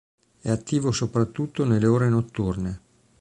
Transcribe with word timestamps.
È 0.39 0.49
attivo 0.49 0.91
soprattutto 0.91 1.63
nelle 1.63 1.85
ore 1.85 2.09
notturne. 2.09 2.81